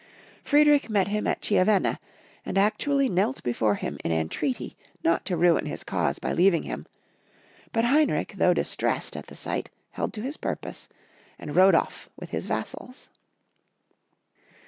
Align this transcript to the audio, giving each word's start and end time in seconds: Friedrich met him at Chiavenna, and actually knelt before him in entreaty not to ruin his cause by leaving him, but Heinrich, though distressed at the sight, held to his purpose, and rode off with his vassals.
Friedrich 0.43 0.89
met 0.89 1.09
him 1.09 1.27
at 1.27 1.43
Chiavenna, 1.43 1.99
and 2.43 2.57
actually 2.57 3.07
knelt 3.07 3.43
before 3.43 3.75
him 3.75 3.99
in 4.03 4.11
entreaty 4.11 4.75
not 5.03 5.25
to 5.25 5.37
ruin 5.37 5.67
his 5.67 5.83
cause 5.83 6.17
by 6.17 6.33
leaving 6.33 6.63
him, 6.63 6.87
but 7.71 7.85
Heinrich, 7.85 8.33
though 8.37 8.55
distressed 8.55 9.15
at 9.15 9.27
the 9.27 9.35
sight, 9.35 9.69
held 9.91 10.11
to 10.13 10.23
his 10.23 10.37
purpose, 10.37 10.89
and 11.37 11.55
rode 11.55 11.75
off 11.75 12.09
with 12.15 12.31
his 12.31 12.47
vassals. 12.47 13.09